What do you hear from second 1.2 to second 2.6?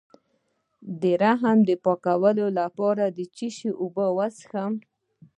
رحم د پاکوالي